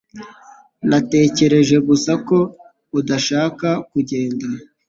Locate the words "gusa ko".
1.87-2.37